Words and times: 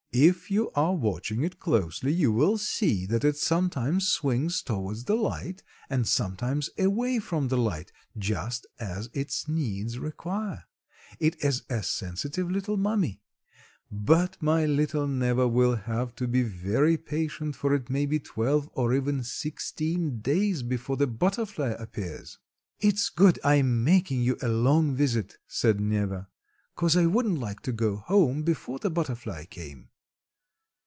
"If 0.13 0.51
you 0.51 0.71
are 0.75 0.93
watching 0.93 1.45
it 1.45 1.57
closely 1.57 2.11
you 2.11 2.33
will 2.33 2.57
see 2.57 3.05
that 3.05 3.23
it 3.23 3.37
sometimes 3.37 4.09
swings 4.09 4.61
towards 4.61 5.05
the 5.05 5.15
light 5.15 5.63
and 5.89 6.05
sometimes 6.05 6.69
away 6.77 7.19
from 7.19 7.47
the 7.47 7.55
light 7.57 7.93
just 8.17 8.67
as 8.77 9.09
its 9.13 9.47
needs 9.47 9.97
require. 9.99 10.65
It 11.21 11.41
is 11.41 11.63
a 11.69 11.81
sensitive 11.81 12.51
little 12.51 12.75
mummy. 12.75 13.21
But 13.89 14.35
my 14.41 14.65
little 14.65 15.07
Neva 15.07 15.47
will 15.47 15.77
have 15.77 16.13
to 16.17 16.27
be 16.27 16.41
very 16.43 16.97
patient 16.97 17.55
for 17.55 17.73
it 17.73 17.89
may 17.89 18.05
be 18.05 18.19
twelve 18.19 18.69
or 18.73 18.93
even 18.93 19.23
sixteen 19.23 20.19
days 20.19 20.61
before 20.61 20.97
the 20.97 21.07
butterfly 21.07 21.69
appears." 21.79 22.37
"It's 22.81 23.07
good 23.07 23.39
I'm 23.45 23.85
making 23.85 24.19
you 24.23 24.37
a 24.41 24.49
long 24.49 24.93
visit," 24.93 25.37
said 25.47 25.79
Neva, 25.79 26.27
"'cause 26.75 26.97
I 26.97 27.05
wouldn't 27.05 27.39
like 27.39 27.61
to 27.61 27.71
go 27.71 27.95
home 27.95 28.43
before 28.43 28.77
the 28.77 28.89
butterfly 28.91 29.45
came." 29.45 29.87